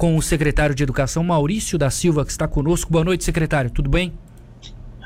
[0.00, 2.90] com o secretário de Educação, Maurício da Silva, que está conosco.
[2.90, 3.70] Boa noite, secretário.
[3.70, 4.14] Tudo bem?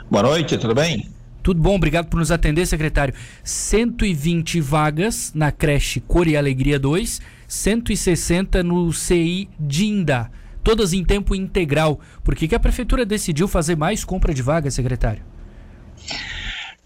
[0.08, 1.10] Boa noite, tudo bem?
[1.42, 3.12] Tudo bom, obrigado por nos atender, secretário.
[3.42, 10.30] 120 vagas na creche Cor e Alegria 2, 160 no CI Dinda,
[10.62, 11.99] todas em tempo integral.
[12.23, 15.25] Por que, que a prefeitura decidiu fazer mais compra de vagas, secretário?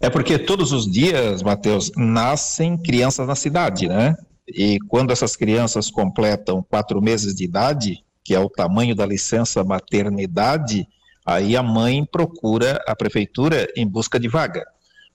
[0.01, 4.17] É porque todos os dias, Matheus, nascem crianças na cidade, né?
[4.49, 9.63] E quando essas crianças completam quatro meses de idade, que é o tamanho da licença
[9.63, 10.87] maternidade,
[11.29, 14.67] Aí a mãe procura a prefeitura em busca de vaga.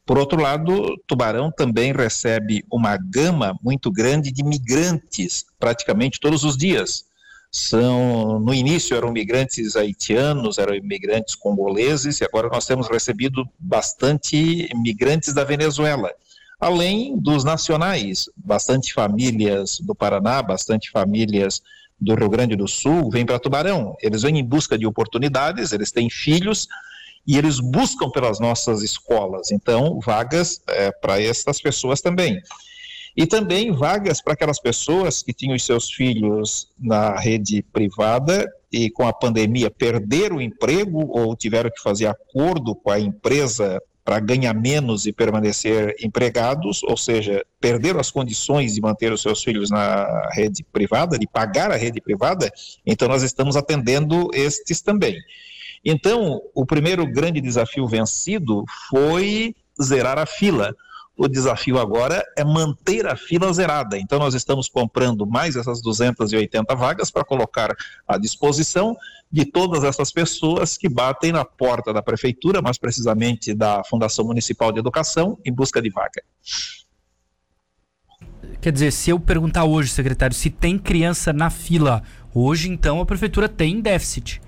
[0.06, 6.56] Por outro lado, Tubarão também recebe uma gama muito grande de migrantes, praticamente todos os
[6.56, 7.06] dias.
[7.52, 14.70] São, no início eram migrantes haitianos, eram imigrantes congoleses, e agora nós temos recebido bastante
[14.76, 16.12] migrantes da Venezuela,
[16.64, 21.62] além dos nacionais, bastante famílias do Paraná, bastante famílias
[22.00, 23.98] do Rio Grande do Sul vêm para Tubarão.
[24.02, 26.70] Eles vêm em busca de oportunidades, eles têm filhos
[27.28, 29.52] e eles buscam pelas nossas escolas.
[29.52, 32.42] Então, vagas é, para essas pessoas também.
[33.16, 39.06] E também vagas para aquelas pessoas que tinham seus filhos na rede privada e com
[39.06, 44.54] a pandemia perderam o emprego ou tiveram que fazer acordo com a empresa para ganhar
[44.54, 50.30] menos e permanecer empregados, ou seja, perderam as condições de manter os seus filhos na
[50.34, 52.52] rede privada, de pagar a rede privada,
[52.86, 55.18] então nós estamos atendendo estes também.
[55.86, 60.74] Então, o primeiro grande desafio vencido foi zerar a fila.
[61.16, 63.98] O desafio agora é manter a fila zerada.
[64.00, 67.76] Então, nós estamos comprando mais essas 280 vagas para colocar
[68.08, 68.98] à disposição
[69.32, 74.72] de todas essas pessoas que batem na porta da prefeitura, mais precisamente da Fundação Municipal
[74.72, 76.24] de Educação, em busca de vaga.
[78.60, 82.02] Quer dizer, se eu perguntar hoje, secretário, se tem criança na fila,
[82.34, 84.42] hoje então a prefeitura tem déficit.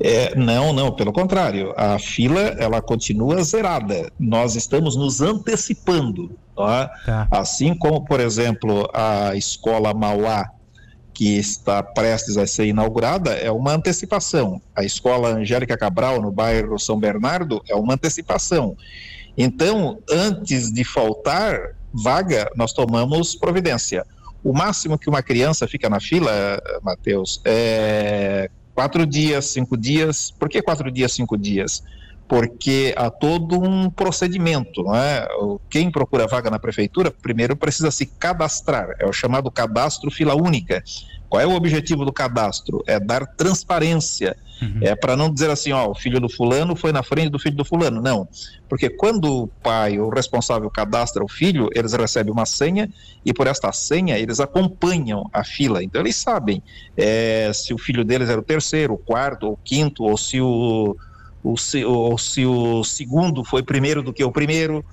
[0.00, 4.10] É, não, não, pelo contrário, a fila ela continua zerada.
[4.18, 6.88] Nós estamos nos antecipando, tá?
[7.04, 7.28] Tá.
[7.30, 10.50] assim como, por exemplo, a escola Mauá
[11.18, 14.62] que está prestes a ser inaugurada é uma antecipação.
[14.72, 18.76] A escola Angélica Cabral, no bairro São Bernardo, é uma antecipação.
[19.36, 24.06] Então, antes de faltar vaga, nós tomamos providência.
[24.44, 26.30] O máximo que uma criança fica na fila,
[26.84, 30.32] Matheus, é quatro dias, cinco dias.
[30.38, 31.82] Por que quatro dias, cinco dias?
[32.28, 35.26] Porque há todo um procedimento, não é?
[35.70, 40.84] Quem procura vaga na prefeitura, primeiro precisa se cadastrar, é o chamado cadastro fila única.
[41.28, 42.82] Qual é o objetivo do cadastro?
[42.86, 44.36] É dar transparência.
[44.62, 44.80] Uhum.
[44.80, 47.56] É para não dizer assim, ó, o filho do fulano foi na frente do filho
[47.56, 48.00] do fulano.
[48.00, 48.26] Não.
[48.66, 52.88] Porque quando o pai ou o responsável cadastra o filho, eles recebem uma senha
[53.24, 55.84] e por esta senha eles acompanham a fila.
[55.84, 56.62] Então eles sabem
[56.96, 60.96] é, se o filho deles era o terceiro, o quarto, o quinto, ou se o
[61.42, 64.84] o, se, ou se o segundo foi primeiro do que o primeiro.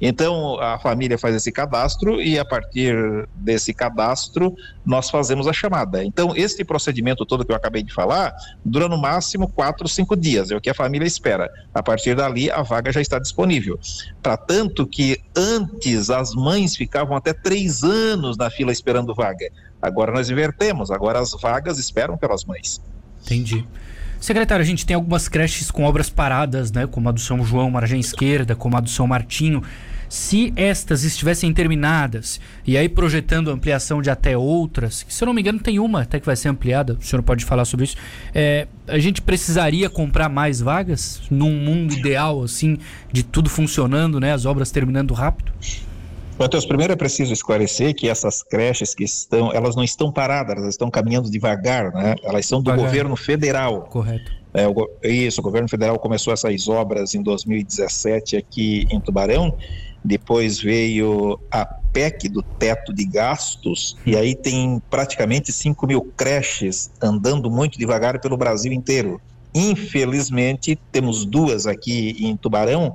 [0.00, 2.94] Então a família faz esse cadastro e a partir
[3.34, 4.54] desse cadastro
[4.84, 6.04] nós fazemos a chamada.
[6.04, 10.50] Então este procedimento todo que eu acabei de falar dura no máximo quatro, cinco dias,
[10.50, 11.48] é o que a família espera.
[11.72, 13.78] A partir dali a vaga já está disponível.
[14.20, 19.48] Para tanto que antes as mães ficavam até três anos na fila esperando vaga.
[19.80, 22.82] Agora nós invertemos, agora as vagas esperam pelas mães.
[23.22, 23.66] Entendi.
[24.24, 26.86] Secretário, a gente tem algumas creches com obras paradas, né?
[26.86, 29.62] Como a do São João, Margem Esquerda, como a do São Martinho.
[30.08, 35.34] Se estas estivessem terminadas e aí projetando ampliação de até outras, que se eu não
[35.34, 37.96] me engano tem uma até que vai ser ampliada, o senhor pode falar sobre isso,
[38.34, 42.78] é, a gente precisaria comprar mais vagas num mundo ideal, assim,
[43.12, 44.32] de tudo funcionando, né?
[44.32, 45.52] As obras terminando rápido?
[46.38, 50.74] Matheus, primeiro é preciso esclarecer que essas creches que estão, elas não estão paradas, elas
[50.74, 52.16] estão caminhando devagar, né?
[52.24, 52.86] Elas são do devagar.
[52.86, 53.82] governo federal.
[53.82, 54.32] Correto.
[54.52, 59.56] É, o, isso, o governo federal começou essas obras em 2017 aqui em Tubarão,
[60.04, 66.90] depois veio a PEC do teto de gastos, e aí tem praticamente 5 mil creches
[67.00, 69.20] andando muito devagar pelo Brasil inteiro.
[69.54, 72.92] Infelizmente, temos duas aqui em Tubarão,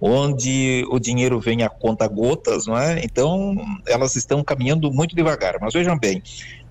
[0.00, 3.04] onde o dinheiro vem a conta gotas, não é?
[3.04, 3.54] Então,
[3.86, 5.58] elas estão caminhando muito devagar.
[5.60, 6.22] Mas vejam bem,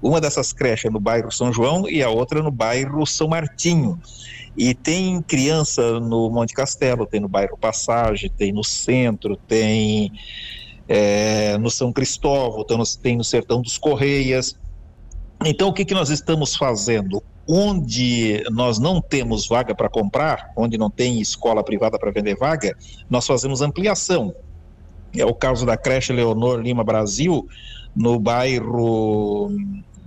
[0.02, 4.02] uma dessas creches é no bairro São João e a outra no bairro São Martinho.
[4.58, 10.12] E tem criança no Monte Castelo, tem no bairro Passagem, tem no centro, tem
[10.88, 14.56] é, no São Cristóvão, tem no, tem no Sertão dos Correias.
[15.46, 17.24] Então, o que, que nós estamos fazendo?
[17.52, 22.78] Onde nós não temos vaga para comprar, onde não tem escola privada para vender vaga,
[23.10, 24.36] nós fazemos ampliação.
[25.18, 27.48] É o caso da creche Leonor Lima Brasil,
[27.96, 29.50] no bairro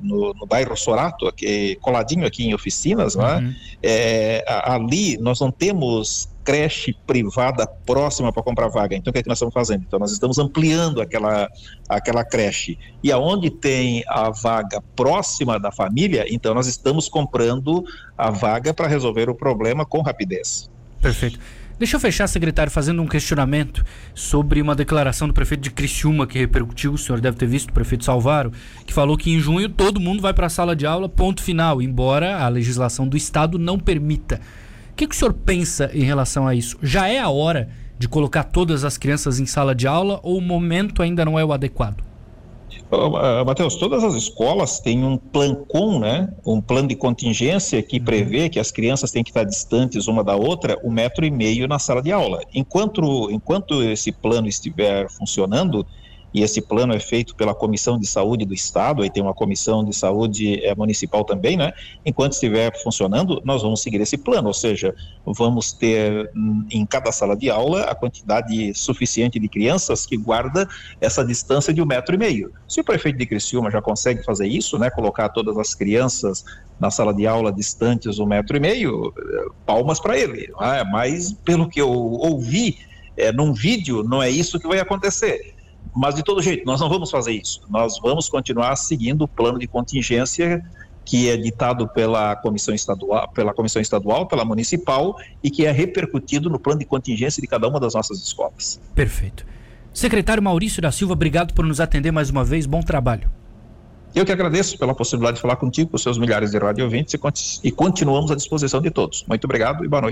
[0.00, 3.38] no, no bairro Sorato, aqui, coladinho aqui em oficinas, né?
[3.38, 3.54] uhum.
[3.82, 8.96] é, ali nós não temos creche privada próxima para comprar vaga.
[8.96, 9.84] Então, o que, é que nós estamos fazendo?
[9.86, 11.48] Então, nós estamos ampliando aquela,
[11.88, 12.78] aquela creche.
[13.02, 17.84] E aonde tem a vaga próxima da família, então nós estamos comprando
[18.16, 20.70] a vaga para resolver o problema com rapidez.
[21.00, 21.38] Perfeito.
[21.78, 23.84] Deixa eu fechar, secretário, fazendo um questionamento
[24.14, 27.72] sobre uma declaração do prefeito de Criciúma que repercutiu, o senhor deve ter visto, o
[27.72, 28.52] prefeito Salvaro,
[28.86, 31.82] que falou que em junho todo mundo vai para a sala de aula, ponto final,
[31.82, 34.40] embora a legislação do Estado não permita.
[34.92, 36.78] O que, que o senhor pensa em relação a isso?
[36.82, 40.40] Já é a hora de colocar todas as crianças em sala de aula ou o
[40.40, 42.04] momento ainda não é o adequado?
[43.46, 45.16] Matheus, todas as escolas têm um
[45.66, 46.28] com, né?
[46.44, 48.04] Um plano de contingência que uhum.
[48.04, 51.66] prevê que as crianças têm que estar distantes uma da outra um metro e meio
[51.66, 52.42] na sala de aula.
[52.54, 55.86] Enquanto, enquanto esse plano estiver funcionando,
[56.34, 59.84] e esse plano é feito pela Comissão de Saúde do Estado, aí tem uma Comissão
[59.84, 61.73] de Saúde é, Municipal também, né?
[62.05, 64.94] Enquanto estiver funcionando, nós vamos seguir esse plano, ou seja,
[65.26, 70.67] vamos ter hum, em cada sala de aula a quantidade suficiente de crianças que guarda
[71.00, 72.52] essa distância de um metro e meio.
[72.67, 74.88] Se o prefeito de Criciúma já consegue fazer isso, né?
[74.90, 76.44] Colocar todas as crianças
[76.81, 79.12] na sala de aula distantes um metro e meio,
[79.67, 80.50] palmas para ele.
[80.58, 82.79] Ah, mas pelo que eu ouvi
[83.17, 85.55] é, num vídeo, não é isso que vai acontecer.
[85.94, 87.60] Mas, de todo jeito, nós não vamos fazer isso.
[87.68, 90.64] Nós vamos continuar seguindo o plano de contingência
[91.04, 96.48] que é ditado pela comissão estadual, pela comissão estadual, pela municipal e que é repercutido
[96.48, 98.80] no plano de contingência de cada uma das nossas escolas.
[98.94, 99.44] Perfeito.
[99.92, 102.66] Secretário Maurício da Silva, obrigado por nos atender mais uma vez.
[102.66, 103.28] Bom trabalho.
[104.14, 107.18] Eu que agradeço pela possibilidade de falar contigo, com seus milhares de rádio ouvintes
[107.64, 109.24] e continuamos à disposição de todos.
[109.26, 110.10] Muito obrigado e boa noite.